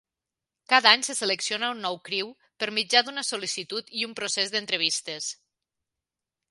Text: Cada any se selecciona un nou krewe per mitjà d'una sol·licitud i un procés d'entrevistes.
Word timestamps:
Cada 0.71 0.91
any 0.95 1.03
se 1.07 1.15
selecciona 1.19 1.69
un 1.75 1.83
nou 1.87 1.99
krewe 2.09 2.49
per 2.63 2.71
mitjà 2.79 3.05
d'una 3.09 3.27
sol·licitud 3.29 3.95
i 4.01 4.09
un 4.09 4.19
procés 4.23 4.55
d'entrevistes. 4.57 5.31